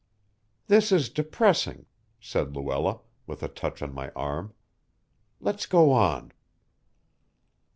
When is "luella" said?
2.55-3.01